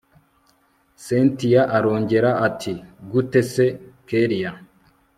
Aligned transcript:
cyntia 1.03 1.61
arongera 1.77 2.29
ati 2.47 2.73
gute 3.11 3.41
se 3.51 3.65
kellia 4.07 4.51